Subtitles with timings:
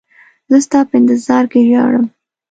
[0.49, 2.05] زه ستا په انتظار کې ژاړم.